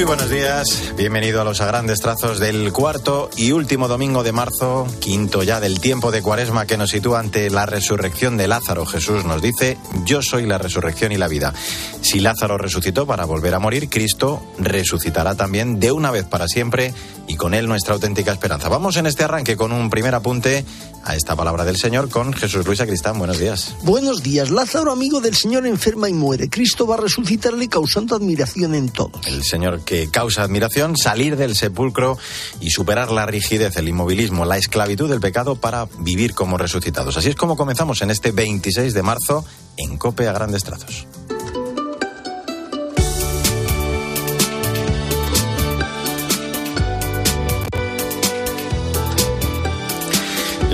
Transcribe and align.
Muy 0.00 0.06
buenos 0.06 0.30
días, 0.30 0.94
bienvenido 0.96 1.42
a 1.42 1.44
los 1.44 1.60
a 1.60 1.66
grandes 1.66 2.00
trazos 2.00 2.40
del 2.40 2.72
cuarto 2.72 3.28
y 3.36 3.52
último 3.52 3.86
domingo 3.86 4.22
de 4.22 4.32
marzo, 4.32 4.86
quinto 4.98 5.42
ya 5.42 5.60
del 5.60 5.78
tiempo 5.78 6.10
de 6.10 6.22
cuaresma 6.22 6.64
que 6.64 6.78
nos 6.78 6.88
sitúa 6.88 7.20
ante 7.20 7.50
la 7.50 7.66
resurrección 7.66 8.38
de 8.38 8.48
Lázaro. 8.48 8.86
Jesús 8.86 9.26
nos 9.26 9.42
dice, 9.42 9.76
yo 10.06 10.22
soy 10.22 10.46
la 10.46 10.56
resurrección 10.56 11.12
y 11.12 11.18
la 11.18 11.28
vida. 11.28 11.52
Si 12.00 12.18
Lázaro 12.18 12.56
resucitó 12.56 13.06
para 13.06 13.26
volver 13.26 13.52
a 13.52 13.58
morir, 13.58 13.90
Cristo 13.90 14.42
resucitará 14.58 15.34
también 15.34 15.78
de 15.80 15.92
una 15.92 16.10
vez 16.10 16.24
para 16.24 16.48
siempre 16.48 16.94
y 17.28 17.36
con 17.36 17.52
él 17.52 17.68
nuestra 17.68 17.92
auténtica 17.92 18.32
esperanza. 18.32 18.70
Vamos 18.70 18.96
en 18.96 19.06
este 19.06 19.24
arranque 19.24 19.54
con 19.54 19.70
un 19.70 19.90
primer 19.90 20.14
apunte 20.14 20.64
a 21.04 21.14
esta 21.14 21.36
palabra 21.36 21.64
del 21.64 21.76
Señor 21.76 22.08
con 22.08 22.32
Jesús 22.32 22.66
Luis 22.66 22.80
Acristán. 22.80 23.18
Buenos 23.18 23.38
días. 23.38 23.74
Buenos 23.82 24.22
días. 24.22 24.50
Lázaro, 24.50 24.92
amigo 24.92 25.20
del 25.20 25.34
Señor, 25.34 25.66
enferma 25.66 26.08
y 26.08 26.12
muere. 26.12 26.48
Cristo 26.48 26.86
va 26.86 26.96
a 26.96 26.98
resucitarle 26.98 27.68
causando 27.68 28.16
admiración 28.16 28.74
en 28.74 28.88
todos. 28.88 29.26
El 29.26 29.44
Señor 29.44 29.82
que 29.90 30.08
causa 30.08 30.44
admiración, 30.44 30.96
salir 30.96 31.36
del 31.36 31.56
sepulcro 31.56 32.16
y 32.60 32.70
superar 32.70 33.10
la 33.10 33.26
rigidez, 33.26 33.76
el 33.76 33.88
inmovilismo, 33.88 34.44
la 34.44 34.56
esclavitud 34.56 35.10
del 35.10 35.18
pecado 35.18 35.56
para 35.56 35.88
vivir 35.98 36.32
como 36.32 36.56
resucitados. 36.56 37.16
Así 37.16 37.30
es 37.30 37.34
como 37.34 37.56
comenzamos 37.56 38.00
en 38.00 38.12
este 38.12 38.30
26 38.30 38.94
de 38.94 39.02
marzo 39.02 39.44
en 39.76 39.96
Cope 39.96 40.28
a 40.28 40.32
grandes 40.32 40.62
trazos. 40.62 41.08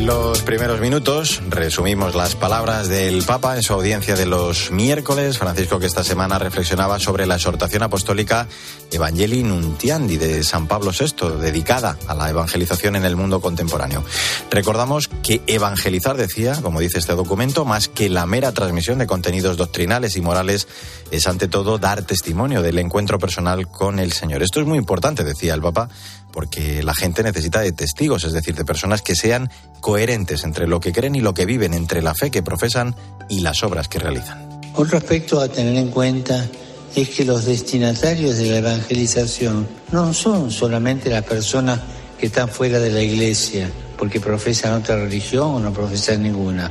Los 0.07 0.43
primeros 0.43 0.81
minutos 0.81 1.43
resumimos 1.49 2.15
las 2.15 2.37
palabras 2.37 2.89
del 2.89 3.25
Papa 3.25 3.57
en 3.57 3.65
su 3.65 3.73
audiencia 3.73 4.15
de 4.15 4.25
los 4.25 4.71
miércoles. 4.71 5.37
Francisco 5.37 5.81
que 5.81 5.87
esta 5.87 6.05
semana 6.05 6.39
reflexionaba 6.39 7.01
sobre 7.01 7.27
la 7.27 7.35
exhortación 7.35 7.83
apostólica 7.83 8.47
Evangelii 8.93 9.43
Nuntiandi 9.43 10.17
de 10.17 10.45
San 10.45 10.69
Pablo 10.69 10.93
VI, 10.93 11.41
dedicada 11.41 11.99
a 12.07 12.15
la 12.15 12.31
evangelización 12.31 12.95
en 12.95 13.05
el 13.05 13.17
mundo 13.17 13.41
contemporáneo. 13.41 14.05
Recordamos 14.49 15.09
que 15.09 15.43
evangelizar, 15.49 16.17
decía, 16.17 16.55
como 16.63 16.79
dice 16.79 17.01
este 17.01 17.15
documento, 17.15 17.65
más 17.65 17.89
que 17.89 18.09
la 18.09 18.27
mera 18.27 18.53
transmisión 18.53 18.99
de 18.99 19.09
contenidos 19.09 19.57
doctrinales 19.57 20.17
y 20.17 20.21
morales, 20.21 20.69
es 21.11 21.27
ante 21.27 21.49
todo 21.49 21.79
dar 21.79 22.03
testimonio 22.03 22.63
del 22.63 22.79
encuentro 22.79 23.19
personal 23.19 23.69
con 23.69 23.99
el 23.99 24.13
Señor. 24.13 24.45
Esto 24.45 24.61
es 24.61 24.67
muy 24.67 24.79
importante, 24.79 25.25
decía 25.25 25.55
el 25.55 25.63
Papa, 25.63 25.89
porque 26.37 26.83
la 26.83 26.95
gente 26.95 27.23
necesita 27.23 27.61
de 27.61 27.73
testigos, 27.73 28.25
es 28.25 28.35
decir, 28.35 28.55
de 28.55 28.67
personas 28.67 29.01
que 29.01 29.15
sean 29.15 29.51
coherentes 29.81 30.45
entre 30.45 30.67
lo 30.67 30.81
que 30.81 30.93
creen 30.93 31.15
y 31.15 31.21
lo 31.21 31.33
que 31.33 31.47
viven, 31.47 31.73
entre 31.73 32.03
la 32.03 32.15
fe 32.15 32.31
que 32.31 32.43
profesan 32.43 32.95
y 33.31 33.41
las 33.41 33.63
obras 33.63 33.89
que 33.89 33.99
realizan. 33.99 34.61
Otro 34.75 34.99
aspecto 34.99 35.41
a 35.41 35.49
tener 35.49 35.75
en 35.77 35.89
cuenta 35.89 36.47
es 36.95 37.09
que 37.09 37.25
los 37.25 37.47
destinatarios 37.47 38.37
de 38.37 38.51
la 38.51 38.59
evangelización 38.59 39.67
no 39.93 40.13
son 40.13 40.51
solamente 40.51 41.09
las 41.09 41.25
personas 41.25 41.81
que 42.21 42.27
están 42.27 42.51
fuera 42.51 42.81
de 42.81 42.91
la 42.91 43.01
iglesia 43.01 43.71
porque 43.97 44.21
profesan 44.21 44.75
otra 44.75 44.97
religión 44.97 45.55
o 45.55 45.59
no 45.59 45.73
profesan 45.73 46.23
ninguna, 46.23 46.71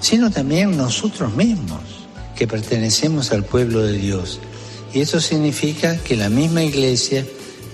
sino 0.00 0.30
también 0.30 0.74
nosotros 0.74 1.36
mismos 1.36 1.82
que 2.34 2.46
pertenecemos 2.46 3.30
al 3.32 3.44
pueblo 3.44 3.82
de 3.82 3.92
Dios. 3.92 4.40
Y 4.94 5.02
eso 5.02 5.20
significa 5.20 5.98
que 5.98 6.16
la 6.16 6.30
misma 6.30 6.62
iglesia 6.62 7.26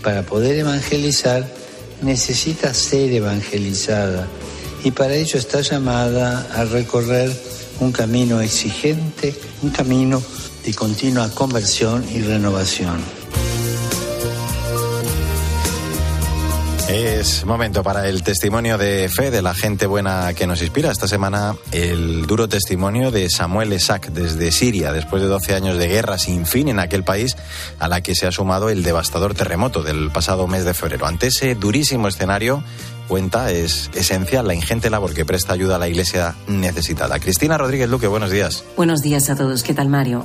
para 0.03 0.23
poder 0.23 0.59
evangelizar 0.59 1.47
necesita 2.03 2.73
ser 2.75 3.13
evangelizada 3.13 4.29
y 4.85 4.91
para 4.93 5.15
ello 5.15 5.39
está 5.39 5.61
llamada 5.61 6.47
a 6.55 6.65
recorrer 6.65 7.31
un 7.81 7.93
camino 7.93 8.41
exigente, 8.41 9.35
un 9.63 9.71
camino 9.71 10.23
de 10.65 10.75
continua 10.75 11.31
conversión 11.31 12.05
y 12.13 12.21
renovación. 12.21 13.18
Es 16.89 17.45
momento 17.45 17.83
para 17.83 18.09
el 18.09 18.23
testimonio 18.23 18.79
de 18.79 19.11
fe 19.11 19.31
de 19.31 19.43
la 19.43 19.53
gente 19.53 19.87
buena 19.87 20.33
que 20.33 20.47
nos 20.47 20.63
inspira. 20.63 20.91
Esta 20.91 21.07
semana 21.07 21.55
el 21.71 22.27
duro 22.27 22.49
testimonio 22.49 23.11
de 23.11 23.29
Samuel 23.29 23.75
Esak 23.75 24.09
desde 24.09 24.51
Siria, 24.51 24.91
después 24.91 25.21
de 25.21 25.29
12 25.29 25.55
años 25.55 25.77
de 25.77 25.87
guerra 25.87 26.17
sin 26.17 26.47
fin 26.47 26.67
en 26.69 26.79
aquel 26.79 27.05
país 27.05 27.37
a 27.79 27.89
la 27.89 28.01
que 28.01 28.15
se 28.15 28.27
ha 28.27 28.33
sumado 28.33 28.71
el 28.71 28.83
devastador 28.83 29.35
terremoto 29.35 29.83
del 29.83 30.11
pasado 30.11 30.47
mes 30.47 30.65
de 30.65 30.73
febrero. 30.73 31.07
Ante 31.07 31.27
ese 31.27 31.55
durísimo 31.55 32.09
escenario, 32.09 32.65
cuenta, 33.07 33.53
es 33.53 33.91
esencial 33.95 34.47
la 34.47 34.55
ingente 34.55 34.89
labor 34.89 35.13
que 35.13 35.27
presta 35.27 35.53
ayuda 35.53 35.77
a 35.77 35.79
la 35.79 35.89
iglesia 35.89 36.37
necesitada. 36.47 37.21
Cristina 37.21 37.59
Rodríguez 37.59 37.91
Luque, 37.91 38.07
buenos 38.07 38.31
días. 38.31 38.65
Buenos 38.79 39.03
días 39.03 39.29
a 39.29 39.37
todos. 39.37 39.63
¿Qué 39.63 39.75
tal, 39.75 39.91
Mario? 39.91 40.25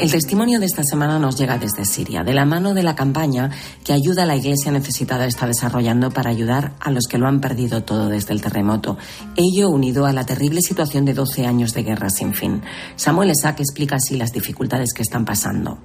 El 0.00 0.10
testimonio 0.10 0.58
de 0.58 0.66
esta 0.66 0.82
semana 0.82 1.20
nos 1.20 1.38
llega 1.38 1.56
desde 1.56 1.84
Siria, 1.84 2.24
de 2.24 2.34
la 2.34 2.44
mano 2.44 2.74
de 2.74 2.82
la 2.82 2.96
campaña 2.96 3.50
que 3.84 3.92
ayuda 3.92 4.24
a 4.24 4.26
la 4.26 4.34
iglesia 4.34 4.72
necesitada 4.72 5.24
está 5.24 5.46
desarrollando 5.46 6.10
para 6.10 6.30
ayudar 6.30 6.74
a 6.80 6.90
los 6.90 7.06
que 7.06 7.16
lo 7.16 7.28
han 7.28 7.40
perdido 7.40 7.84
todo 7.84 8.08
desde 8.08 8.32
el 8.32 8.42
terremoto. 8.42 8.98
Ello 9.36 9.70
unido 9.70 10.04
a 10.04 10.12
la 10.12 10.26
terrible 10.26 10.62
situación 10.62 11.04
de 11.04 11.14
12 11.14 11.46
años 11.46 11.74
de 11.74 11.84
guerra 11.84 12.10
sin 12.10 12.34
fin. 12.34 12.62
Samuel 12.96 13.30
Esak 13.30 13.60
explica 13.60 13.96
así 13.96 14.16
las 14.16 14.32
dificultades 14.32 14.92
que 14.92 15.02
están 15.02 15.24
pasando. 15.24 15.78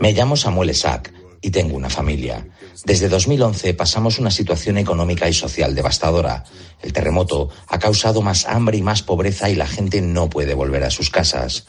Me 0.00 0.12
llamo 0.14 0.36
Samuel 0.36 0.70
Esak 0.70 1.19
y 1.40 1.50
tengo 1.50 1.76
una 1.76 1.90
familia. 1.90 2.46
Desde 2.84 3.08
2011 3.08 3.74
pasamos 3.74 4.18
una 4.18 4.30
situación 4.30 4.78
económica 4.78 5.28
y 5.28 5.32
social 5.32 5.74
devastadora. 5.74 6.44
El 6.82 6.92
terremoto 6.92 7.48
ha 7.68 7.78
causado 7.78 8.22
más 8.22 8.46
hambre 8.46 8.78
y 8.78 8.82
más 8.82 9.02
pobreza 9.02 9.48
y 9.48 9.54
la 9.54 9.66
gente 9.66 10.00
no 10.00 10.28
puede 10.28 10.54
volver 10.54 10.84
a 10.84 10.90
sus 10.90 11.10
casas. 11.10 11.66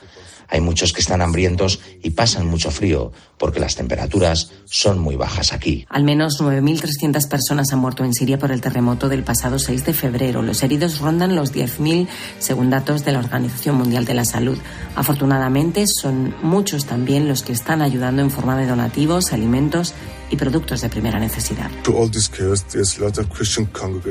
Hay 0.52 0.60
muchos 0.60 0.92
que 0.92 1.00
están 1.00 1.22
hambrientos 1.22 1.80
y 2.04 2.12
pasan 2.12 2.46
mucho 2.46 2.72
frío 2.72 3.14
porque 3.38 3.62
las 3.62 3.76
temperaturas 3.76 4.52
son 4.66 5.00
muy 5.00 5.16
bajas 5.16 5.54
aquí. 5.54 5.86
Al 5.90 6.04
menos 6.04 6.42
9.300 6.42 7.28
personas 7.30 7.72
han 7.72 7.80
muerto 7.80 8.04
en 8.04 8.14
Siria 8.14 8.38
por 8.38 8.52
el 8.52 8.60
terremoto 8.60 9.08
del 9.08 9.24
pasado 9.24 9.58
6 9.58 9.86
de 9.86 9.94
febrero. 9.94 10.42
Los 10.42 10.62
heridos 10.62 11.00
rondan 11.00 11.36
los 11.38 11.54
10.000 11.54 12.08
según 12.40 12.70
datos 12.70 13.06
de 13.06 13.14
la 13.14 13.20
Organización 13.20 13.78
Mundial 13.78 14.04
de 14.04 14.14
la 14.14 14.26
Salud. 14.26 14.58
Afortunadamente 14.96 15.86
son 15.88 16.36
muchos 16.44 16.86
también 16.86 17.30
los 17.30 17.44
que 17.44 17.54
están 17.54 17.82
ayudando 17.82 18.22
en 18.22 18.30
forma 18.30 18.58
de 18.58 18.68
donativos, 18.68 19.32
alimentos 19.32 19.94
y 20.32 20.38
productos 20.38 20.82
de 20.82 20.90
primera 20.90 21.20
necesidad. 21.20 21.70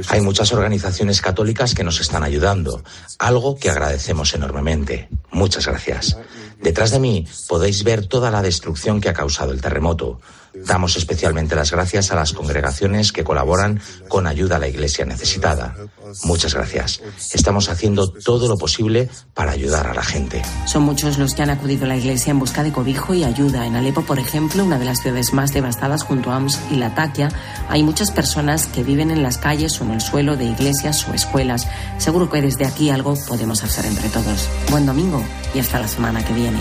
Hay 0.09 0.21
muchas 0.21 0.53
organizaciones 0.53 1.21
católicas 1.21 1.75
que 1.75 1.83
nos 1.83 2.01
están 2.01 2.23
ayudando, 2.23 2.85
algo 3.19 3.57
que 3.57 3.71
agradecemos 3.71 4.35
enormemente. 4.35 5.09
Muchas 5.33 5.67
gracias. 5.67 6.17
Detrás 6.63 6.91
de 6.91 7.01
mí 7.01 7.27
podéis 7.49 7.83
ver 7.85 8.07
toda 8.07 8.31
la 8.31 8.43
destrucción 8.43 9.01
que 9.01 9.09
ha 9.09 9.15
causado 9.15 9.53
el 9.53 9.61
terremoto. 9.63 10.21
Damos 10.55 10.97
especialmente 10.97 11.55
las 11.55 11.71
gracias 11.71 12.11
a 12.11 12.17
las 12.17 12.33
congregaciones 12.33 13.13
que 13.13 13.25
colaboran 13.25 13.81
con 14.09 14.27
ayuda 14.27 14.57
a 14.57 14.59
la 14.59 14.69
iglesia 14.69 15.05
necesitada. 15.05 15.77
Muchas 16.25 16.55
gracias. 16.55 17.01
Estamos 17.33 17.69
haciendo 17.69 18.11
todo 18.11 18.49
lo 18.49 18.59
posible 18.59 19.09
para 19.35 19.53
ayudar 19.53 19.87
a 19.87 19.95
la 19.95 20.03
gente. 20.03 20.43
Son 20.67 20.83
muchos 20.83 21.19
los 21.19 21.35
que 21.35 21.43
han 21.43 21.51
acudido 21.51 21.85
a 21.85 21.89
la 21.89 21.97
iglesia 21.97 22.31
en 22.33 22.39
busca 22.39 22.63
de 22.63 22.73
cobijo 22.73 23.15
y 23.15 23.25
ayuda. 23.25 23.67
En 23.67 23.77
Alepo, 23.77 24.03
por 24.03 24.19
ejemplo, 24.19 24.65
una 24.65 24.79
de 24.79 24.85
las 24.85 25.01
ciudades 25.01 25.33
más 25.33 25.53
devastadas 25.53 26.03
junto 26.03 26.31
a 26.31 26.37
Ams 26.37 26.59
y 26.71 26.77
Latakia, 26.77 27.29
hay 27.69 27.83
muchas 27.83 28.11
personas 28.11 28.67
que 28.67 28.83
viven 28.83 29.11
en 29.11 29.23
las 29.23 29.39
calles 29.39 29.81
o 29.81 29.85
en 29.85 29.93
el 29.93 30.01
suelo 30.01 30.37
de 30.37 30.45
iglesias 30.45 31.07
o 31.09 31.15
escuelas. 31.15 31.69
Seguro 31.99 32.29
que 32.31 32.43
desde 32.43 32.67
aquí 32.67 32.91
algo 32.91 33.15
podemos 33.29 33.63
hacer 33.63 33.87
entre 33.87 34.09
todos. 34.09 34.49
Buen 34.71 34.87
domingo 34.87 35.23
y 35.55 35.61
hasta 35.61 35.79
la 35.79 35.89
semana 35.89 36.25
que 36.25 36.33
viene. 36.33 36.61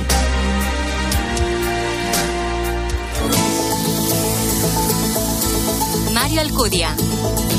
Alcudia. 6.39 6.95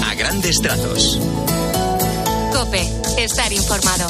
A 0.06 0.14
grandes 0.14 0.58
trazos. 0.62 1.18
Cope, 2.50 2.80
estar 3.18 3.52
informado. 3.52 4.06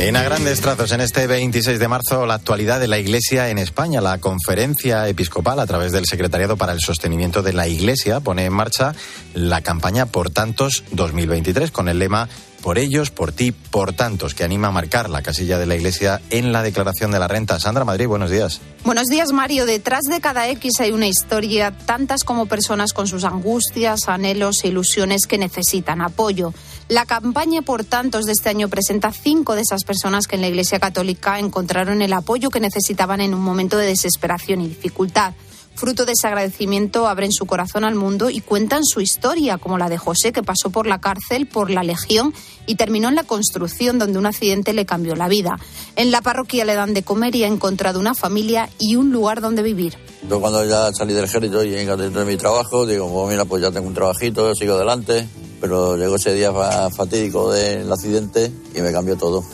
En 0.00 0.16
a 0.16 0.22
grandes 0.22 0.62
trazos, 0.62 0.92
en 0.92 1.02
este 1.02 1.26
26 1.26 1.78
de 1.78 1.88
marzo, 1.88 2.24
la 2.24 2.34
actualidad 2.34 2.80
de 2.80 2.88
la 2.88 2.98
Iglesia 2.98 3.50
en 3.50 3.58
España. 3.58 4.00
La 4.00 4.16
conferencia 4.16 5.06
episcopal, 5.06 5.60
a 5.60 5.66
través 5.66 5.92
del 5.92 6.06
Secretariado 6.06 6.56
para 6.56 6.72
el 6.72 6.80
Sostenimiento 6.80 7.42
de 7.42 7.52
la 7.52 7.68
Iglesia, 7.68 8.20
pone 8.20 8.46
en 8.46 8.54
marcha 8.54 8.94
la 9.34 9.60
campaña 9.60 10.06
Por 10.06 10.30
Tantos 10.30 10.84
2023 10.92 11.70
con 11.72 11.90
el 11.90 11.98
lema 11.98 12.28
por 12.62 12.78
ellos, 12.78 13.10
por 13.10 13.32
ti, 13.32 13.52
por 13.52 13.92
tantos, 13.92 14.34
que 14.34 14.44
anima 14.44 14.68
a 14.68 14.72
marcar 14.72 15.08
la 15.10 15.22
casilla 15.22 15.58
de 15.58 15.66
la 15.66 15.76
Iglesia 15.76 16.20
en 16.30 16.52
la 16.52 16.62
declaración 16.62 17.10
de 17.10 17.18
la 17.18 17.28
renta. 17.28 17.58
Sandra 17.60 17.84
Madrid, 17.84 18.06
buenos 18.06 18.30
días. 18.30 18.60
Buenos 18.84 19.06
días, 19.06 19.32
Mario. 19.32 19.66
Detrás 19.66 20.02
de 20.04 20.20
cada 20.20 20.48
X 20.48 20.80
hay 20.80 20.90
una 20.90 21.06
historia, 21.06 21.70
tantas 21.70 22.24
como 22.24 22.46
personas 22.46 22.92
con 22.92 23.06
sus 23.06 23.24
angustias, 23.24 24.08
anhelos 24.08 24.64
e 24.64 24.68
ilusiones 24.68 25.26
que 25.26 25.38
necesitan 25.38 26.00
apoyo. 26.00 26.52
La 26.88 27.04
campaña 27.04 27.62
por 27.62 27.84
tantos 27.84 28.24
de 28.24 28.32
este 28.32 28.48
año 28.48 28.68
presenta 28.68 29.12
cinco 29.12 29.54
de 29.54 29.62
esas 29.62 29.84
personas 29.84 30.26
que 30.26 30.36
en 30.36 30.42
la 30.42 30.48
Iglesia 30.48 30.80
Católica 30.80 31.38
encontraron 31.38 32.02
el 32.02 32.12
apoyo 32.12 32.48
que 32.50 32.60
necesitaban 32.60 33.20
en 33.20 33.34
un 33.34 33.42
momento 33.42 33.76
de 33.76 33.86
desesperación 33.86 34.62
y 34.62 34.68
dificultad 34.68 35.34
Fruto 35.78 36.04
de 36.04 36.10
ese 36.10 36.26
agradecimiento, 36.26 37.06
abren 37.06 37.30
su 37.30 37.46
corazón 37.46 37.84
al 37.84 37.94
mundo 37.94 38.30
y 38.30 38.40
cuentan 38.40 38.84
su 38.84 39.00
historia, 39.00 39.58
como 39.58 39.78
la 39.78 39.88
de 39.88 39.96
José, 39.96 40.32
que 40.32 40.42
pasó 40.42 40.70
por 40.70 40.88
la 40.88 41.00
cárcel, 41.00 41.46
por 41.46 41.70
la 41.70 41.84
Legión 41.84 42.34
y 42.66 42.74
terminó 42.74 43.08
en 43.08 43.14
la 43.14 43.22
construcción, 43.22 43.96
donde 43.96 44.18
un 44.18 44.26
accidente 44.26 44.72
le 44.72 44.86
cambió 44.86 45.14
la 45.14 45.28
vida. 45.28 45.56
En 45.94 46.10
la 46.10 46.20
parroquia 46.20 46.64
le 46.64 46.74
dan 46.74 46.94
de 46.94 47.04
comer 47.04 47.36
y 47.36 47.44
ha 47.44 47.46
encontrado 47.46 48.00
una 48.00 48.16
familia 48.16 48.68
y 48.80 48.96
un 48.96 49.12
lugar 49.12 49.40
donde 49.40 49.62
vivir. 49.62 49.96
Yo 50.28 50.40
cuando 50.40 50.64
ya 50.64 50.92
salí 50.92 51.14
del 51.14 51.26
ejército 51.26 51.62
y 51.62 51.76
encontré 51.76 52.24
mi 52.24 52.36
trabajo, 52.36 52.84
digo, 52.84 53.08
pues 53.08 53.30
mira, 53.30 53.44
pues 53.44 53.62
ya 53.62 53.70
tengo 53.70 53.86
un 53.86 53.94
trabajito, 53.94 54.52
sigo 54.56 54.74
adelante. 54.74 55.28
Pero 55.60 55.96
llegó 55.96 56.16
ese 56.16 56.34
día 56.34 56.52
fatídico 56.90 57.52
del 57.52 57.92
accidente 57.92 58.50
y 58.74 58.80
me 58.80 58.90
cambió 58.90 59.16
todo. 59.16 59.44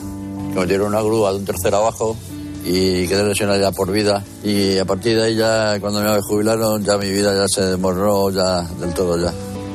Me 0.55 0.61
metieron 0.61 0.87
una 0.87 1.03
grúa 1.03 1.33
de 1.33 1.39
un 1.41 1.45
tercer 1.45 1.75
abajo 1.75 2.17
y 2.65 3.07
quedé 3.07 3.25
lesionado 3.25 3.61
ya 3.61 3.71
por 3.71 3.93
vida. 3.93 4.25
Y 4.43 4.79
a 4.79 4.85
partir 4.85 5.17
de 5.17 5.25
ahí 5.25 5.37
ya, 5.37 5.79
cuando 5.81 6.01
me 6.01 6.21
jubilaron, 6.23 6.83
ya 6.83 6.97
mi 6.97 7.11
vida 7.11 7.35
ya 7.35 7.47
se 7.47 7.63
desmoronó 7.63 8.31
ya 8.31 8.63
del 8.63 8.95
todo 8.95 9.19
ya. 9.19 9.33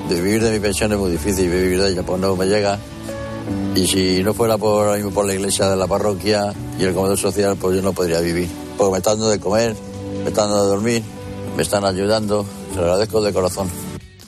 De 0.09 0.19
vivir 0.19 0.43
de 0.43 0.51
mi 0.51 0.59
pensión 0.59 0.91
es 0.91 0.97
muy 0.97 1.11
difícil, 1.11 1.49
vivir 1.49 1.81
de 1.81 1.89
ella 1.91 2.03
pues 2.03 2.19
no 2.19 2.35
me 2.35 2.47
llega. 2.47 2.79
Y 3.75 3.85
si 3.85 4.23
no 4.23 4.33
fuera 4.33 4.57
por, 4.57 5.13
por 5.13 5.25
la 5.25 5.33
iglesia 5.33 5.69
de 5.69 5.75
la 5.75 5.87
parroquia 5.87 6.53
y 6.79 6.83
el 6.83 6.93
comedor 6.93 7.17
social, 7.17 7.55
pues 7.57 7.75
yo 7.75 7.81
no 7.81 7.93
podría 7.93 8.19
vivir. 8.19 8.49
Porque 8.77 8.91
me 8.91 8.97
están 8.97 9.13
dando 9.13 9.29
de 9.29 9.39
comer, 9.39 9.75
me 10.23 10.29
están 10.29 10.49
dando 10.49 10.63
de 10.63 10.69
dormir, 10.69 11.03
me 11.55 11.61
están 11.61 11.85
ayudando, 11.85 12.45
se 12.71 12.77
lo 12.77 12.83
agradezco 12.83 13.21
de 13.21 13.31
corazón. 13.31 13.69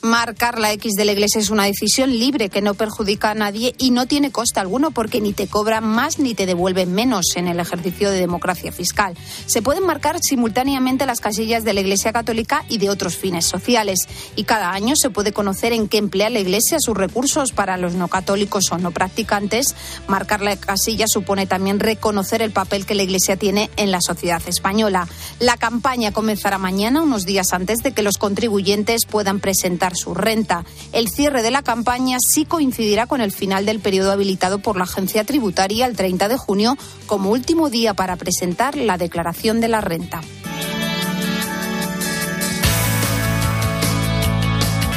Marcar 0.03 0.57
la 0.57 0.71
X 0.71 0.93
de 0.97 1.05
la 1.05 1.11
Iglesia 1.11 1.39
es 1.39 1.51
una 1.51 1.65
decisión 1.65 2.09
libre 2.09 2.49
que 2.49 2.63
no 2.63 2.73
perjudica 2.73 3.29
a 3.29 3.35
nadie 3.35 3.75
y 3.77 3.91
no 3.91 4.07
tiene 4.07 4.31
coste 4.31 4.59
alguno 4.59 4.89
porque 4.89 5.21
ni 5.21 5.31
te 5.31 5.45
cobran 5.45 5.83
más 5.85 6.17
ni 6.17 6.33
te 6.33 6.47
devuelven 6.47 6.91
menos 6.91 7.35
en 7.35 7.47
el 7.47 7.59
ejercicio 7.59 8.09
de 8.09 8.19
democracia 8.19 8.71
fiscal. 8.71 9.15
Se 9.45 9.61
pueden 9.61 9.85
marcar 9.85 10.17
simultáneamente 10.19 11.05
las 11.05 11.19
casillas 11.19 11.63
de 11.63 11.73
la 11.73 11.81
Iglesia 11.81 12.11
Católica 12.13 12.65
y 12.67 12.79
de 12.79 12.89
otros 12.89 13.15
fines 13.15 13.45
sociales 13.45 13.99
y 14.35 14.45
cada 14.45 14.71
año 14.71 14.95
se 14.95 15.11
puede 15.11 15.33
conocer 15.33 15.71
en 15.71 15.87
qué 15.87 15.99
emplea 15.99 16.31
la 16.31 16.39
Iglesia 16.39 16.79
sus 16.79 16.97
recursos 16.97 17.51
para 17.51 17.77
los 17.77 17.93
no 17.93 18.07
católicos 18.07 18.71
o 18.71 18.79
no 18.79 18.89
practicantes. 18.89 19.75
Marcar 20.07 20.41
la 20.41 20.55
casilla 20.55 21.05
supone 21.07 21.45
también 21.45 21.79
reconocer 21.79 22.41
el 22.41 22.49
papel 22.49 22.87
que 22.87 22.95
la 22.95 23.03
Iglesia 23.03 23.37
tiene 23.37 23.69
en 23.77 23.91
la 23.91 24.01
sociedad 24.01 24.41
española. 24.47 25.07
La 25.39 25.57
campaña 25.57 26.11
comenzará 26.11 26.57
mañana, 26.57 27.03
unos 27.03 27.27
días 27.27 27.53
antes 27.53 27.83
de 27.83 27.91
que 27.91 28.01
los 28.01 28.17
contribuyentes 28.17 29.05
puedan 29.05 29.39
presentar 29.39 29.90
su 29.95 30.13
renta. 30.13 30.65
El 30.91 31.09
cierre 31.09 31.41
de 31.41 31.51
la 31.51 31.63
campaña 31.63 32.17
sí 32.19 32.45
coincidirá 32.45 33.07
con 33.07 33.21
el 33.21 33.31
final 33.31 33.65
del 33.65 33.79
periodo 33.79 34.11
habilitado 34.11 34.59
por 34.59 34.77
la 34.77 34.83
agencia 34.83 35.23
tributaria 35.23 35.85
el 35.85 35.95
30 35.95 36.27
de 36.27 36.37
junio 36.37 36.77
como 37.05 37.31
último 37.31 37.69
día 37.69 37.93
para 37.93 38.15
presentar 38.15 38.75
la 38.75 38.97
declaración 38.97 39.61
de 39.61 39.67
la 39.67 39.81
renta. 39.81 40.21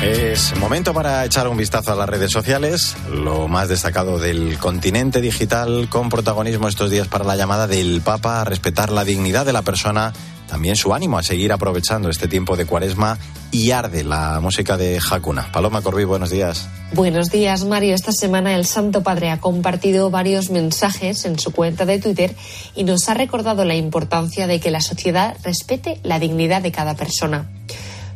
Es 0.04 0.54
momento 0.58 0.92
para 0.92 1.24
echar 1.24 1.48
un 1.48 1.56
vistazo 1.56 1.92
a 1.92 1.96
las 1.96 2.06
redes 2.06 2.30
sociales, 2.30 2.94
lo 3.10 3.48
más 3.48 3.70
destacado 3.70 4.18
del 4.18 4.58
continente 4.58 5.22
digital, 5.22 5.88
con 5.88 6.10
protagonismo 6.10 6.68
estos 6.68 6.90
días 6.90 7.08
para 7.08 7.24
la 7.24 7.36
llamada 7.36 7.66
del 7.66 8.02
Papa 8.02 8.42
a 8.42 8.44
respetar 8.44 8.92
la 8.92 9.04
dignidad 9.04 9.46
de 9.46 9.54
la 9.54 9.62
persona 9.62 10.12
también 10.48 10.76
su 10.76 10.94
ánimo 10.94 11.18
a 11.18 11.22
seguir 11.22 11.52
aprovechando 11.52 12.08
este 12.08 12.28
tiempo 12.28 12.56
de 12.56 12.66
cuaresma 12.66 13.18
y 13.50 13.70
arde 13.70 14.04
la 14.04 14.40
música 14.40 14.76
de 14.76 14.98
Hakuna. 14.98 15.50
Paloma 15.52 15.82
Corbí, 15.82 16.04
buenos 16.04 16.30
días. 16.30 16.68
Buenos 16.92 17.30
días, 17.30 17.64
Mario. 17.64 17.94
Esta 17.94 18.12
semana 18.12 18.54
el 18.54 18.66
Santo 18.66 19.02
Padre 19.02 19.30
ha 19.30 19.40
compartido 19.40 20.10
varios 20.10 20.50
mensajes 20.50 21.24
en 21.24 21.38
su 21.38 21.52
cuenta 21.52 21.86
de 21.86 21.98
Twitter 21.98 22.34
y 22.74 22.84
nos 22.84 23.08
ha 23.08 23.14
recordado 23.14 23.64
la 23.64 23.74
importancia 23.74 24.46
de 24.46 24.60
que 24.60 24.70
la 24.70 24.80
sociedad 24.80 25.36
respete 25.42 26.00
la 26.02 26.18
dignidad 26.18 26.62
de 26.62 26.72
cada 26.72 26.94
persona. 26.94 27.48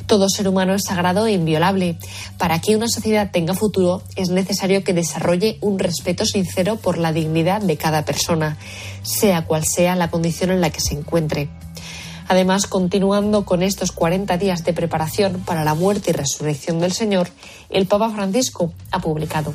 Todo 0.08 0.30
ser 0.30 0.48
humano 0.48 0.72
es 0.74 0.84
sagrado 0.84 1.26
e 1.26 1.32
inviolable. 1.32 1.98
Para 2.38 2.60
que 2.62 2.74
una 2.74 2.88
sociedad 2.88 3.30
tenga 3.30 3.52
futuro 3.52 4.02
es 4.16 4.30
necesario 4.30 4.82
que 4.82 4.94
desarrolle 4.94 5.58
un 5.60 5.78
respeto 5.78 6.24
sincero 6.24 6.76
por 6.76 6.96
la 6.96 7.12
dignidad 7.12 7.60
de 7.60 7.76
cada 7.76 8.06
persona, 8.06 8.56
sea 9.02 9.44
cual 9.44 9.66
sea 9.66 9.96
la 9.96 10.10
condición 10.10 10.50
en 10.50 10.62
la 10.62 10.70
que 10.70 10.80
se 10.80 10.94
encuentre. 10.94 11.50
Además, 12.28 12.66
continuando 12.66 13.44
con 13.44 13.62
estos 13.62 13.92
40 13.92 14.36
días 14.38 14.64
de 14.64 14.72
preparación 14.72 15.40
para 15.44 15.64
la 15.64 15.74
muerte 15.74 16.10
y 16.10 16.12
resurrección 16.12 16.78
del 16.78 16.92
Señor, 16.92 17.28
el 17.70 17.86
Papa 17.86 18.10
Francisco 18.10 18.72
ha 18.90 19.00
publicado 19.00 19.54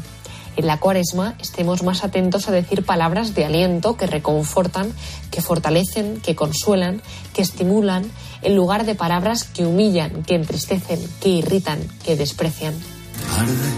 en 0.56 0.68
la 0.68 0.80
cuaresma 0.80 1.36
estemos 1.40 1.84
más 1.84 2.04
atentos 2.04 2.48
a 2.48 2.52
decir 2.52 2.86
palabras 2.86 3.34
de 3.34 3.46
aliento 3.46 3.98
que 3.98 4.06
reconfortan, 4.06 4.94
que 5.32 5.42
fortalecen, 5.42 6.22
que 6.22 6.36
consuelan, 6.36 7.02
que 7.34 7.42
estimulan, 7.42 8.06
en 8.42 8.56
lugar 8.56 8.86
de 8.86 8.94
palabras 8.94 9.46
que 9.46 9.66
humillan, 9.66 10.24
que 10.24 10.36
entristecen, 10.36 11.00
que 11.20 11.30
irritan, 11.30 11.80
que 12.04 12.16
desprecian. 12.16 12.76
Arde 13.38 13.74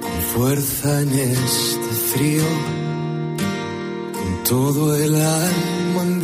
con 0.00 0.22
fuerza 0.34 1.00
en 1.00 1.18
este 1.18 1.94
frío, 2.14 2.44
con 4.12 4.44
todo 4.44 4.94
el 4.94 5.14
alma 5.14 6.02
en 6.02 6.20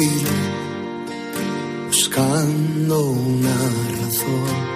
buscando 2.17 3.11
una 3.11 3.53
razón. 3.53 4.67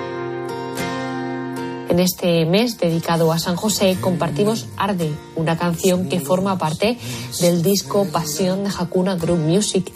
En 1.89 1.99
este 1.99 2.45
mes 2.45 2.79
dedicado 2.79 3.33
a 3.33 3.39
San 3.39 3.57
José 3.57 3.97
compartimos 4.01 4.67
Arde, 4.77 5.13
una 5.37 5.57
canción 5.57 6.09
que 6.09 6.21
forma 6.21 6.59
parte 6.59 6.99
del 7.41 7.63
disco 7.63 8.07
Pasión 8.13 8.65
de 8.65 8.71
Hakuna 8.71 9.17
Group 9.17 9.39
Music. 9.39 9.91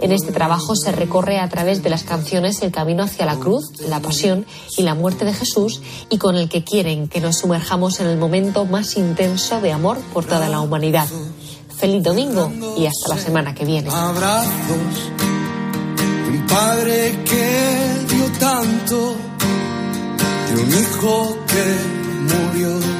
En 0.00 0.12
este 0.12 0.32
trabajo 0.32 0.76
se 0.76 0.92
recorre 0.92 1.38
a 1.38 1.48
través 1.48 1.82
de 1.82 1.90
las 1.90 2.02
canciones 2.02 2.60
el 2.62 2.72
camino 2.72 3.04
hacia 3.04 3.26
la 3.26 3.36
cruz, 3.36 3.80
la 3.88 4.00
pasión 4.00 4.44
y 4.76 4.82
la 4.82 4.94
muerte 4.94 5.24
de 5.24 5.32
Jesús 5.32 5.80
y 6.10 6.18
con 6.18 6.36
el 6.36 6.48
que 6.48 6.64
quieren 6.64 7.08
que 7.08 7.20
nos 7.20 7.38
sumerjamos 7.38 8.00
en 8.00 8.08
el 8.08 8.18
momento 8.18 8.64
más 8.64 8.96
intenso 8.96 9.60
de 9.60 9.72
amor 9.72 9.98
por 10.12 10.24
toda 10.24 10.48
la 10.48 10.60
humanidad. 10.60 11.06
Feliz 11.76 12.02
domingo 12.02 12.52
y 12.76 12.86
hasta 12.86 13.08
la 13.08 13.18
semana 13.18 13.54
que 13.54 13.64
viene. 13.64 13.88
Padre 16.48 17.18
que 17.24 18.14
dio 18.14 18.26
tanto 18.38 19.16
de 20.48 20.62
un 20.62 20.68
hijo 20.82 21.38
que 21.46 21.64
murió. 22.30 22.97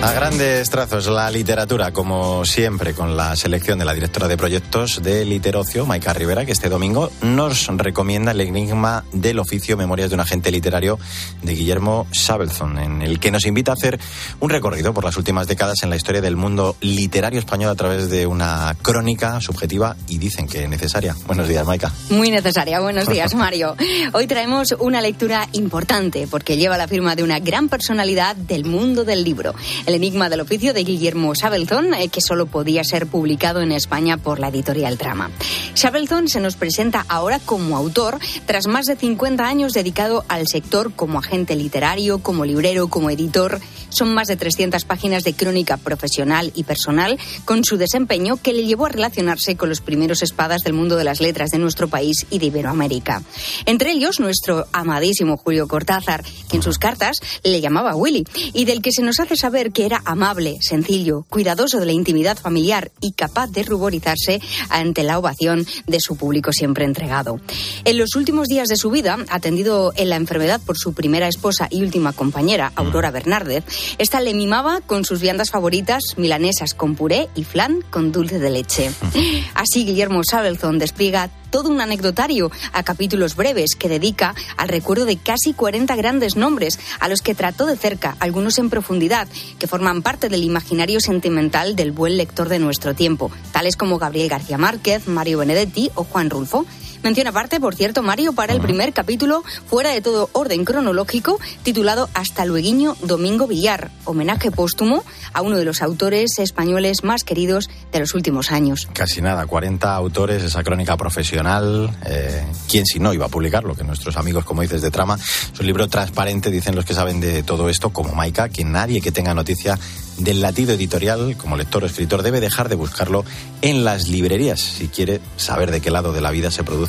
A 0.00 0.12
grandes 0.12 0.70
trazos, 0.70 1.08
la 1.08 1.28
literatura, 1.28 1.92
como 1.92 2.44
siempre, 2.44 2.94
con 2.94 3.16
la 3.16 3.34
selección 3.34 3.80
de 3.80 3.84
la 3.84 3.94
directora 3.94 4.28
de 4.28 4.36
proyectos 4.36 5.02
de 5.02 5.24
Literocio, 5.24 5.86
Maika 5.86 6.12
Rivera, 6.12 6.46
que 6.46 6.52
este 6.52 6.68
domingo 6.68 7.10
nos 7.20 7.66
recomienda 7.66 8.30
el 8.30 8.40
enigma 8.40 9.04
del 9.12 9.40
oficio 9.40 9.76
Memorias 9.76 10.10
de 10.10 10.14
un 10.14 10.20
agente 10.20 10.52
literario 10.52 11.00
de 11.42 11.52
Guillermo 11.52 12.06
Sabelson, 12.12 12.78
en 12.78 13.02
el 13.02 13.18
que 13.18 13.32
nos 13.32 13.44
invita 13.44 13.72
a 13.72 13.74
hacer 13.74 13.98
un 14.38 14.50
recorrido 14.50 14.94
por 14.94 15.04
las 15.04 15.16
últimas 15.16 15.48
décadas 15.48 15.82
en 15.82 15.90
la 15.90 15.96
historia 15.96 16.20
del 16.20 16.36
mundo 16.36 16.76
literario 16.80 17.40
español 17.40 17.70
a 17.70 17.74
través 17.74 18.08
de 18.08 18.28
una 18.28 18.76
crónica 18.80 19.40
subjetiva 19.40 19.96
y 20.06 20.18
dicen 20.18 20.46
que 20.46 20.68
necesaria. 20.68 21.16
Buenos 21.26 21.48
días, 21.48 21.66
Maika. 21.66 21.92
Muy 22.10 22.30
necesaria. 22.30 22.78
Buenos 22.78 23.08
días, 23.08 23.34
Mario. 23.34 23.74
Hoy 24.12 24.28
traemos 24.28 24.76
una 24.78 25.00
lectura 25.00 25.48
importante 25.54 26.28
porque 26.30 26.56
lleva 26.56 26.78
la 26.78 26.86
firma 26.86 27.16
de 27.16 27.24
una 27.24 27.40
gran 27.40 27.68
personalidad 27.68 28.36
del 28.36 28.64
mundo 28.64 29.04
del 29.04 29.24
libro. 29.24 29.56
El 29.88 29.94
enigma 29.94 30.28
del 30.28 30.42
oficio 30.42 30.74
de 30.74 30.84
Guillermo 30.84 31.34
Sabelzón, 31.34 31.94
eh, 31.94 32.08
que 32.08 32.20
solo 32.20 32.44
podía 32.44 32.84
ser 32.84 33.06
publicado 33.06 33.62
en 33.62 33.72
España 33.72 34.18
por 34.18 34.38
la 34.38 34.48
editorial 34.48 34.98
Trama. 34.98 35.30
Sabelzón 35.72 36.28
se 36.28 36.40
nos 36.40 36.56
presenta 36.56 37.06
ahora 37.08 37.38
como 37.38 37.74
autor, 37.74 38.18
tras 38.44 38.66
más 38.66 38.84
de 38.84 38.96
50 38.96 39.48
años 39.48 39.72
dedicado 39.72 40.26
al 40.28 40.46
sector 40.46 40.92
como 40.92 41.20
agente 41.20 41.56
literario, 41.56 42.18
como 42.18 42.44
librero, 42.44 42.88
como 42.88 43.08
editor. 43.08 43.62
Son 43.98 44.14
más 44.14 44.28
de 44.28 44.36
300 44.36 44.84
páginas 44.84 45.24
de 45.24 45.34
crónica 45.34 45.76
profesional 45.76 46.52
y 46.54 46.62
personal 46.62 47.18
con 47.44 47.64
su 47.64 47.76
desempeño 47.76 48.36
que 48.36 48.52
le 48.52 48.64
llevó 48.64 48.86
a 48.86 48.90
relacionarse 48.90 49.56
con 49.56 49.68
los 49.68 49.80
primeros 49.80 50.22
espadas 50.22 50.62
del 50.62 50.72
mundo 50.72 50.94
de 50.94 51.02
las 51.02 51.20
letras 51.20 51.50
de 51.50 51.58
nuestro 51.58 51.88
país 51.88 52.24
y 52.30 52.38
de 52.38 52.46
Iberoamérica. 52.46 53.24
Entre 53.66 53.90
ellos, 53.90 54.20
nuestro 54.20 54.68
amadísimo 54.72 55.36
Julio 55.36 55.66
Cortázar, 55.66 56.22
que 56.48 56.58
en 56.58 56.62
sus 56.62 56.78
cartas 56.78 57.16
le 57.42 57.60
llamaba 57.60 57.96
Willy, 57.96 58.24
y 58.52 58.66
del 58.66 58.82
que 58.82 58.92
se 58.92 59.02
nos 59.02 59.18
hace 59.18 59.34
saber 59.34 59.72
que 59.72 59.84
era 59.84 60.00
amable, 60.04 60.58
sencillo, 60.60 61.24
cuidadoso 61.28 61.80
de 61.80 61.86
la 61.86 61.92
intimidad 61.92 62.38
familiar 62.38 62.92
y 63.00 63.14
capaz 63.14 63.48
de 63.48 63.64
ruborizarse 63.64 64.40
ante 64.68 65.02
la 65.02 65.18
ovación 65.18 65.66
de 65.88 65.98
su 65.98 66.14
público 66.14 66.52
siempre 66.52 66.84
entregado. 66.84 67.40
En 67.84 67.98
los 67.98 68.14
últimos 68.14 68.46
días 68.46 68.68
de 68.68 68.76
su 68.76 68.90
vida, 68.90 69.18
atendido 69.28 69.92
en 69.96 70.08
la 70.08 70.14
enfermedad 70.14 70.60
por 70.64 70.78
su 70.78 70.92
primera 70.92 71.26
esposa 71.26 71.66
y 71.68 71.82
última 71.82 72.12
compañera, 72.12 72.70
Aurora 72.76 73.10
Bernárdez, 73.10 73.64
Esta 73.96 74.20
le 74.20 74.34
mimaba 74.34 74.80
con 74.80 75.04
sus 75.04 75.20
viandas 75.20 75.50
favoritas, 75.50 76.02
milanesas 76.16 76.74
con 76.74 76.94
puré 76.94 77.28
y 77.34 77.44
flan 77.44 77.82
con 77.90 78.12
dulce 78.12 78.38
de 78.38 78.50
leche. 78.50 78.90
Así 79.54 79.84
Guillermo 79.84 80.20
Sabelzon 80.22 80.78
despliega 80.78 81.30
todo 81.50 81.70
un 81.70 81.80
anecdotario 81.80 82.50
a 82.72 82.82
capítulos 82.82 83.34
breves 83.34 83.74
que 83.78 83.88
dedica 83.88 84.34
al 84.56 84.68
recuerdo 84.68 85.04
de 85.04 85.16
casi 85.16 85.54
40 85.54 85.96
grandes 85.96 86.36
nombres 86.36 86.78
a 87.00 87.08
los 87.08 87.22
que 87.22 87.34
trató 87.34 87.66
de 87.66 87.76
cerca, 87.76 88.16
algunos 88.20 88.58
en 88.58 88.70
profundidad, 88.70 89.28
que 89.58 89.66
forman 89.66 90.02
parte 90.02 90.28
del 90.28 90.44
imaginario 90.44 91.00
sentimental 91.00 91.76
del 91.76 91.92
buen 91.92 92.16
lector 92.16 92.48
de 92.48 92.58
nuestro 92.58 92.94
tiempo, 92.94 93.30
tales 93.52 93.76
como 93.76 93.98
Gabriel 93.98 94.28
García 94.28 94.58
Márquez, 94.58 95.08
Mario 95.08 95.38
Benedetti 95.38 95.90
o 95.94 96.04
Juan 96.04 96.30
Rulfo. 96.30 96.66
Mención 97.02 97.26
aparte, 97.26 97.60
por 97.60 97.74
cierto, 97.74 98.02
Mario, 98.02 98.32
para 98.32 98.52
el 98.52 98.60
primer 98.60 98.92
capítulo, 98.92 99.44
fuera 99.66 99.90
de 99.90 100.00
todo 100.00 100.30
orden 100.32 100.64
cronológico, 100.64 101.38
titulado 101.62 102.08
Hasta 102.14 102.44
lueguiño 102.44 102.96
Domingo 103.02 103.46
Villar, 103.46 103.90
homenaje 104.04 104.50
póstumo 104.50 105.04
a 105.32 105.42
uno 105.42 105.56
de 105.56 105.64
los 105.64 105.80
autores 105.82 106.38
españoles 106.38 107.04
más 107.04 107.24
queridos 107.24 107.70
de 107.92 108.00
los 108.00 108.14
últimos 108.14 108.50
años. 108.50 108.88
Casi 108.92 109.22
nada, 109.22 109.46
40 109.46 109.94
autores, 109.94 110.42
esa 110.42 110.62
crónica 110.62 110.96
profesional. 110.96 111.90
Eh, 112.04 112.44
¿Quién 112.68 112.84
si 112.84 112.98
no 112.98 113.14
iba 113.14 113.26
a 113.26 113.28
publicarlo? 113.28 113.74
Que 113.74 113.84
nuestros 113.84 114.16
amigos, 114.16 114.44
como 114.44 114.62
dices, 114.62 114.82
de 114.82 114.90
trama, 114.90 115.16
es 115.16 115.60
un 115.60 115.66
libro 115.66 115.88
transparente, 115.88 116.50
dicen 116.50 116.74
los 116.74 116.84
que 116.84 116.94
saben 116.94 117.20
de 117.20 117.42
todo 117.42 117.68
esto, 117.68 117.90
como 117.90 118.12
Maika, 118.14 118.48
que 118.48 118.64
nadie 118.64 119.00
que 119.00 119.12
tenga 119.12 119.34
noticia 119.34 119.78
del 120.18 120.40
latido 120.40 120.72
editorial, 120.72 121.36
como 121.36 121.56
lector 121.56 121.84
o 121.84 121.86
escritor, 121.86 122.22
debe 122.22 122.40
dejar 122.40 122.68
de 122.68 122.74
buscarlo 122.74 123.24
en 123.62 123.84
las 123.84 124.08
librerías 124.08 124.60
si 124.60 124.88
quiere 124.88 125.20
saber 125.36 125.70
de 125.70 125.80
qué 125.80 125.90
lado 125.90 126.12
de 126.12 126.20
la 126.20 126.30
vida 126.30 126.50
se 126.50 126.64
produce 126.64 126.87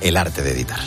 el 0.00 0.16
arte 0.16 0.42
de 0.42 0.52
editar. 0.52 0.80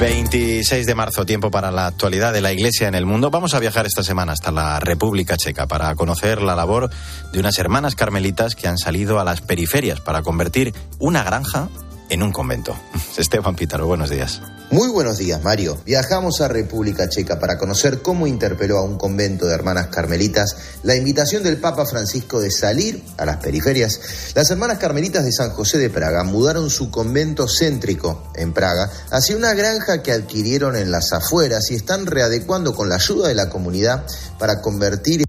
...26 0.00 0.84
de 0.84 0.94
marzo, 0.94 1.24
tiempo 1.24 1.50
para 1.50 1.70
la 1.70 1.86
actualidad 1.86 2.32
de 2.32 2.42
la 2.42 2.52
Iglesia 2.52 2.88
en 2.88 2.94
el 2.94 3.06
mundo. 3.06 3.30
Vamos 3.30 3.54
a 3.54 3.60
viajar 3.60 3.86
esta 3.86 4.02
semana 4.02 4.32
hasta 4.32 4.50
la 4.50 4.78
República 4.80 5.36
Checa 5.36 5.66
para 5.66 5.94
conocer 5.94 6.42
la 6.42 6.54
labor 6.54 6.90
de 7.32 7.38
unas 7.38 7.58
hermanas 7.58 7.94
carmelitas 7.94 8.54
que 8.54 8.68
han 8.68 8.76
salido 8.76 9.18
a 9.18 9.24
las 9.24 9.40
periferias 9.40 10.00
para 10.00 10.22
convertir 10.22 10.74
una 10.98 11.22
granja 11.22 11.68
en 12.08 12.22
un 12.22 12.32
convento. 12.32 12.76
Esteban 13.16 13.56
Pítaro, 13.56 13.86
buenos 13.86 14.10
días. 14.10 14.40
Muy 14.70 14.88
buenos 14.88 15.18
días, 15.18 15.42
Mario. 15.42 15.78
Viajamos 15.84 16.40
a 16.40 16.48
República 16.48 17.08
Checa 17.08 17.38
para 17.38 17.58
conocer 17.58 18.02
cómo 18.02 18.26
interpeló 18.26 18.78
a 18.78 18.82
un 18.82 18.96
convento 18.96 19.46
de 19.46 19.54
hermanas 19.54 19.88
carmelitas 19.88 20.56
la 20.82 20.96
invitación 20.96 21.42
del 21.42 21.58
Papa 21.58 21.84
Francisco 21.86 22.40
de 22.40 22.50
salir 22.50 23.04
a 23.18 23.24
las 23.24 23.36
periferias. 23.36 24.32
Las 24.34 24.50
hermanas 24.50 24.78
carmelitas 24.78 25.24
de 25.24 25.32
San 25.32 25.50
José 25.50 25.78
de 25.78 25.90
Praga 25.90 26.24
mudaron 26.24 26.70
su 26.70 26.90
convento 26.90 27.46
céntrico 27.46 28.30
en 28.34 28.52
Praga 28.52 28.90
hacia 29.10 29.36
una 29.36 29.54
granja 29.54 30.02
que 30.02 30.12
adquirieron 30.12 30.76
en 30.76 30.90
las 30.90 31.12
afueras 31.12 31.70
y 31.70 31.74
están 31.74 32.06
readecuando 32.06 32.74
con 32.74 32.88
la 32.88 32.96
ayuda 32.96 33.28
de 33.28 33.34
la 33.34 33.50
comunidad 33.50 34.06
para 34.38 34.60
convertir 34.60 35.23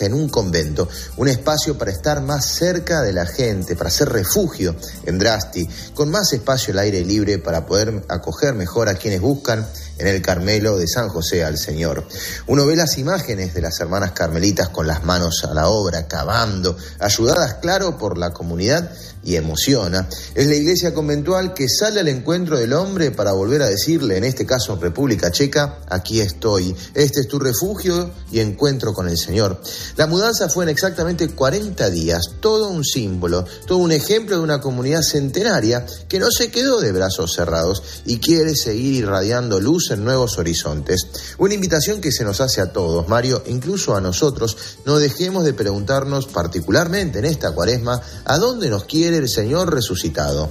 en 0.00 0.14
un 0.14 0.28
convento, 0.28 0.88
un 1.16 1.28
espacio 1.28 1.78
para 1.78 1.90
estar 1.90 2.22
más 2.22 2.46
cerca 2.46 3.02
de 3.02 3.12
la 3.12 3.26
gente, 3.26 3.76
para 3.76 3.90
ser 3.90 4.08
refugio 4.08 4.74
en 5.04 5.18
Drasti, 5.18 5.68
con 5.94 6.10
más 6.10 6.32
espacio 6.32 6.72
al 6.72 6.80
aire 6.80 7.04
libre 7.04 7.38
para 7.38 7.66
poder 7.66 8.04
acoger 8.08 8.54
mejor 8.54 8.88
a 8.88 8.94
quienes 8.94 9.20
buscan 9.20 9.66
en 10.00 10.06
el 10.06 10.22
Carmelo 10.22 10.76
de 10.76 10.88
San 10.88 11.08
José 11.08 11.44
al 11.44 11.58
Señor. 11.58 12.06
Uno 12.46 12.66
ve 12.66 12.74
las 12.74 12.98
imágenes 12.98 13.54
de 13.54 13.60
las 13.60 13.78
hermanas 13.80 14.12
carmelitas 14.12 14.70
con 14.70 14.86
las 14.86 15.04
manos 15.04 15.44
a 15.44 15.54
la 15.54 15.68
obra, 15.68 16.08
cavando, 16.08 16.76
ayudadas, 16.98 17.54
claro, 17.54 17.98
por 17.98 18.18
la 18.18 18.32
comunidad 18.32 18.90
y 19.22 19.36
emociona. 19.36 20.08
Es 20.34 20.46
la 20.46 20.54
iglesia 20.54 20.94
conventual 20.94 21.52
que 21.52 21.68
sale 21.68 22.00
al 22.00 22.08
encuentro 22.08 22.58
del 22.58 22.72
hombre 22.72 23.10
para 23.10 23.32
volver 23.32 23.62
a 23.62 23.68
decirle, 23.68 24.16
en 24.16 24.24
este 24.24 24.46
caso 24.46 24.74
en 24.74 24.80
República 24.80 25.30
Checa, 25.30 25.80
aquí 25.88 26.20
estoy, 26.20 26.74
este 26.94 27.20
es 27.20 27.28
tu 27.28 27.38
refugio 27.38 28.10
y 28.32 28.40
encuentro 28.40 28.94
con 28.94 29.08
el 29.08 29.18
Señor. 29.18 29.60
La 29.96 30.06
mudanza 30.06 30.48
fue 30.48 30.64
en 30.64 30.70
exactamente 30.70 31.28
40 31.28 31.90
días, 31.90 32.22
todo 32.40 32.68
un 32.68 32.84
símbolo, 32.84 33.44
todo 33.66 33.78
un 33.78 33.92
ejemplo 33.92 34.36
de 34.36 34.42
una 34.42 34.60
comunidad 34.60 35.02
centenaria 35.02 35.84
que 36.08 36.18
no 36.18 36.30
se 36.30 36.50
quedó 36.50 36.80
de 36.80 36.92
brazos 36.92 37.34
cerrados 37.34 37.82
y 38.06 38.18
quiere 38.18 38.54
seguir 38.54 38.94
irradiando 38.94 39.60
luz 39.60 39.89
en 39.90 40.04
nuevos 40.04 40.38
horizontes. 40.38 41.06
Una 41.38 41.54
invitación 41.54 42.00
que 42.00 42.12
se 42.12 42.24
nos 42.24 42.40
hace 42.40 42.60
a 42.60 42.72
todos, 42.72 43.08
Mario, 43.08 43.42
incluso 43.46 43.94
a 43.94 44.00
nosotros, 44.00 44.56
no 44.84 44.98
dejemos 44.98 45.44
de 45.44 45.54
preguntarnos 45.54 46.26
particularmente 46.26 47.18
en 47.18 47.24
esta 47.24 47.52
cuaresma, 47.52 48.00
¿a 48.24 48.38
dónde 48.38 48.70
nos 48.70 48.84
quiere 48.84 49.16
el 49.16 49.28
Señor 49.28 49.72
resucitado. 49.72 50.50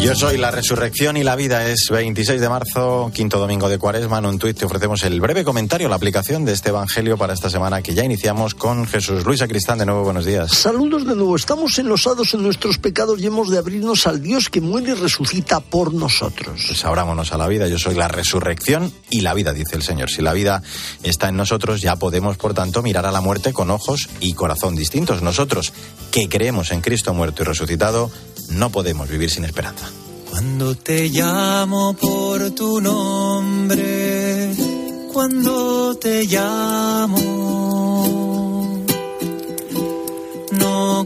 Yo 0.00 0.14
soy 0.14 0.38
la 0.38 0.50
resurrección 0.50 1.18
y 1.18 1.24
la 1.24 1.36
vida. 1.36 1.68
Es 1.68 1.90
26 1.90 2.40
de 2.40 2.48
marzo, 2.48 3.10
quinto 3.14 3.38
domingo 3.38 3.68
de 3.68 3.78
Cuaresma. 3.78 4.18
En 4.18 4.24
un 4.24 4.38
tuit 4.38 4.56
te 4.56 4.64
ofrecemos 4.64 5.02
el 5.02 5.20
breve 5.20 5.44
comentario, 5.44 5.90
la 5.90 5.96
aplicación 5.96 6.46
de 6.46 6.52
este 6.54 6.70
evangelio 6.70 7.18
para 7.18 7.34
esta 7.34 7.50
semana 7.50 7.82
que 7.82 7.92
ya 7.92 8.02
iniciamos 8.02 8.54
con 8.54 8.86
Jesús. 8.86 9.26
Luis 9.26 9.42
Cristán, 9.42 9.76
de 9.76 9.84
nuevo, 9.84 10.02
buenos 10.02 10.24
días. 10.24 10.52
Saludos 10.52 11.06
de 11.06 11.14
nuevo. 11.14 11.36
Estamos 11.36 11.78
enlosados 11.78 12.32
en 12.32 12.42
nuestros 12.42 12.78
pecados 12.78 13.20
y 13.20 13.26
hemos 13.26 13.50
de 13.50 13.58
abrirnos 13.58 14.06
al 14.06 14.22
Dios 14.22 14.48
que 14.48 14.62
muere 14.62 14.92
y 14.92 14.94
resucita 14.94 15.60
por 15.60 15.92
nosotros. 15.92 16.64
Pues 16.66 16.84
abrámonos 16.86 17.32
a 17.34 17.36
la 17.36 17.46
vida. 17.46 17.68
Yo 17.68 17.78
soy 17.78 17.94
la 17.94 18.08
resurrección 18.08 18.90
y 19.10 19.20
la 19.20 19.34
vida, 19.34 19.52
dice 19.52 19.76
el 19.76 19.82
Señor. 19.82 20.08
Si 20.08 20.22
la 20.22 20.32
vida 20.32 20.62
está 21.02 21.28
en 21.28 21.36
nosotros, 21.36 21.82
ya 21.82 21.96
podemos, 21.96 22.38
por 22.38 22.54
tanto, 22.54 22.82
mirar 22.82 23.04
a 23.04 23.12
la 23.12 23.20
muerte 23.20 23.52
con 23.52 23.70
ojos 23.70 24.08
y 24.20 24.32
corazón 24.32 24.76
distintos. 24.76 25.20
Nosotros, 25.20 25.74
que 26.10 26.30
creemos 26.30 26.72
en 26.72 26.80
Cristo 26.80 27.12
muerto 27.12 27.42
y 27.42 27.46
resucitado, 27.46 28.10
no 28.50 28.70
podemos 28.70 29.08
vivir 29.08 29.30
sin 29.30 29.44
esperanza. 29.44 29.90
Cuando 30.28 30.74
te 30.74 31.08
llamo 31.08 31.94
por 31.94 32.50
tu 32.52 32.80
nombre, 32.80 34.54
cuando 35.12 35.96
te 35.96 36.24
llamo, 36.24 37.39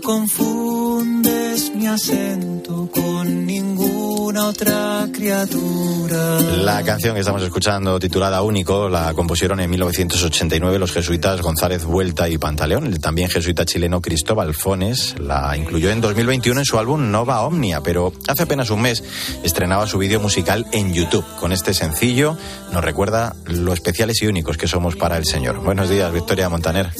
confundes 0.00 1.72
mi 1.74 1.86
acento 1.86 2.88
con 2.92 3.46
ninguna 3.46 4.48
otra 4.48 5.06
criatura. 5.12 6.40
La 6.40 6.82
canción 6.82 7.14
que 7.14 7.20
estamos 7.20 7.42
escuchando, 7.42 7.98
titulada 7.98 8.42
Único, 8.42 8.88
la 8.88 9.14
compusieron 9.14 9.60
en 9.60 9.70
1989 9.70 10.78
los 10.78 10.92
jesuitas 10.92 11.40
González 11.42 11.84
Vuelta 11.84 12.28
y 12.28 12.38
Pantaleón. 12.38 12.86
El 12.86 13.00
también 13.00 13.28
jesuita 13.28 13.64
chileno 13.64 14.00
Cristóbal 14.00 14.54
Fones 14.54 15.16
la 15.18 15.56
incluyó 15.56 15.90
en 15.90 16.00
2021 16.00 16.60
en 16.60 16.66
su 16.66 16.78
álbum 16.78 17.10
Nova 17.10 17.42
Omnia, 17.42 17.80
pero 17.82 18.12
hace 18.26 18.42
apenas 18.42 18.70
un 18.70 18.82
mes 18.82 19.04
estrenaba 19.42 19.86
su 19.86 19.98
vídeo 19.98 20.20
musical 20.20 20.66
en 20.72 20.92
YouTube. 20.92 21.24
Con 21.38 21.52
este 21.52 21.74
sencillo 21.74 22.36
nos 22.72 22.84
recuerda 22.84 23.36
lo 23.46 23.72
especiales 23.72 24.22
y 24.22 24.26
únicos 24.26 24.56
que 24.56 24.68
somos 24.68 24.96
para 24.96 25.16
el 25.16 25.24
Señor. 25.24 25.60
Buenos 25.60 25.88
días, 25.88 26.12
Victoria 26.12 26.48
Montaner. 26.48 26.90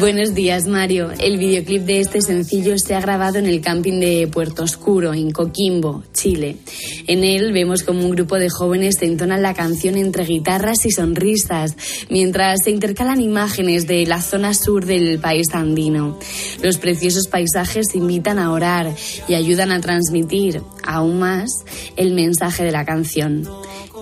Buenos 0.00 0.32
días, 0.32 0.66
Mario. 0.66 1.10
El 1.18 1.36
videoclip 1.36 1.82
de 1.82 2.00
este 2.00 2.22
sencillo 2.22 2.78
se 2.78 2.94
ha 2.94 3.02
grabado 3.02 3.36
en 3.36 3.44
el 3.44 3.60
camping 3.60 4.00
de 4.00 4.26
Puerto 4.32 4.62
Oscuro, 4.62 5.12
en 5.12 5.30
Coquimbo, 5.30 6.04
Chile. 6.14 6.56
En 7.06 7.22
él 7.22 7.52
vemos 7.52 7.82
como 7.82 8.06
un 8.06 8.12
grupo 8.12 8.36
de 8.36 8.48
jóvenes 8.48 9.02
entonan 9.02 9.42
la 9.42 9.52
canción 9.52 9.98
entre 9.98 10.24
guitarras 10.24 10.86
y 10.86 10.90
sonrisas, 10.90 11.76
mientras 12.08 12.60
se 12.64 12.70
intercalan 12.70 13.20
imágenes 13.20 13.86
de 13.86 14.06
la 14.06 14.22
zona 14.22 14.54
sur 14.54 14.86
del 14.86 15.18
país 15.18 15.48
andino. 15.52 16.18
Los 16.62 16.78
preciosos 16.78 17.28
paisajes 17.28 17.94
invitan 17.94 18.38
a 18.38 18.52
orar 18.52 18.94
y 19.28 19.34
ayudan 19.34 19.70
a 19.70 19.82
transmitir 19.82 20.62
aún 20.82 21.18
más 21.18 21.50
el 21.96 22.14
mensaje 22.14 22.64
de 22.64 22.72
la 22.72 22.86
canción 22.86 23.46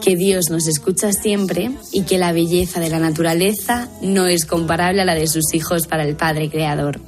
que 0.05 0.17
Dios 0.17 0.50
nos 0.50 0.67
escucha 0.67 1.12
siempre 1.12 1.71
y 1.93 2.02
que 2.02 2.19
la 2.19 2.33
belleza 2.33 2.81
de 2.81 2.88
la 2.88 2.99
naturaleza 2.99 3.88
no 4.02 4.26
es 4.26 4.45
comparable 4.45 5.02
a 5.02 5.05
la 5.05 5.14
de 5.14 5.26
sus 5.26 5.55
hijos 5.55 5.87
para 5.87 6.05
el 6.05 6.17
Padre 6.17 6.50
Creador. 6.50 7.00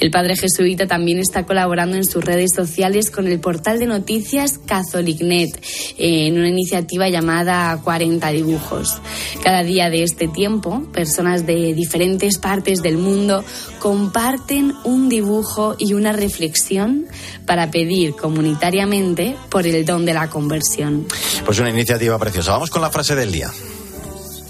El 0.00 0.10
Padre 0.10 0.36
Jesuita 0.36 0.86
también 0.86 1.18
está 1.18 1.44
colaborando 1.46 1.96
en 1.96 2.04
sus 2.04 2.24
redes 2.24 2.52
sociales 2.54 3.10
con 3.10 3.26
el 3.26 3.40
portal 3.40 3.78
de 3.78 3.86
noticias 3.86 4.58
Catholicnet 4.58 5.60
en 5.98 6.38
una 6.38 6.48
iniciativa 6.48 7.08
llamada 7.08 7.80
40 7.82 8.28
dibujos. 8.30 9.00
Cada 9.42 9.62
día 9.62 9.90
de 9.90 10.02
este 10.02 10.28
tiempo, 10.28 10.82
personas 10.92 11.46
de 11.46 11.74
diferentes 11.74 12.38
partes 12.38 12.82
del 12.82 12.98
mundo 12.98 13.44
comparten 13.78 14.72
un 14.84 15.08
dibujo 15.08 15.76
y 15.78 15.94
una 15.94 16.12
reflexión 16.12 17.06
para 17.46 17.70
pedir 17.70 18.14
comunitariamente 18.14 19.36
por 19.50 19.66
el 19.66 19.84
don 19.84 20.04
de 20.04 20.14
la 20.14 20.30
conversión. 20.30 21.06
Pues 21.44 21.58
una 21.58 21.70
iniciativa 21.70 22.18
preciosa. 22.24 22.52
Vamos 22.52 22.70
con 22.70 22.80
la 22.80 22.90
frase 22.90 23.14
del 23.14 23.30
día. 23.30 23.50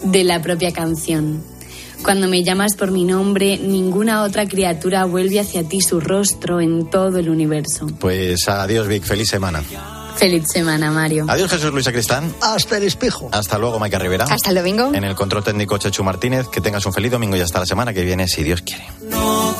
De 0.04 0.23
la 0.23 0.40
propia 0.40 0.73
canción. 0.73 1.43
Cuando 2.04 2.28
me 2.28 2.45
llamas 2.45 2.76
por 2.76 2.93
mi 2.93 3.02
nombre, 3.02 3.59
ninguna 3.59 4.23
otra 4.23 4.47
criatura 4.47 5.07
vuelve 5.07 5.40
hacia 5.40 5.64
ti 5.64 5.81
su 5.81 5.99
rostro 5.99 6.61
en 6.61 6.88
todo 6.88 7.19
el 7.19 7.28
universo. 7.28 7.87
Pues 7.99 8.47
adiós, 8.49 8.87
Vic. 8.87 9.02
Feliz 9.02 9.28
semana. 9.28 9.62
Feliz 10.14 10.45
semana, 10.52 10.93
Mario. 10.93 11.26
Adiós, 11.28 11.50
Jesús 11.50 11.73
Luis 11.73 11.88
Cristán. 11.88 12.33
Hasta 12.40 12.76
el 12.76 12.85
espejo. 12.85 13.28
Hasta 13.33 13.59
luego, 13.59 13.81
Maika 13.81 13.99
Rivera. 13.99 14.26
Hasta 14.26 14.50
el 14.50 14.57
domingo. 14.57 14.93
En 14.95 15.02
el 15.02 15.16
control 15.16 15.43
técnico, 15.43 15.76
Chechu 15.76 16.04
Martínez. 16.04 16.47
Que 16.47 16.61
tengas 16.61 16.87
un 16.87 16.93
feliz 16.93 17.11
domingo 17.11 17.35
y 17.37 17.40
hasta 17.40 17.59
la 17.59 17.66
semana 17.66 17.93
que 17.93 18.04
viene, 18.04 18.28
si 18.28 18.45
Dios 18.45 18.62
quiere. 18.62 18.85
No 19.11 19.57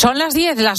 Son 0.00 0.16
las 0.16 0.32
10, 0.32 0.56
las 0.62 0.78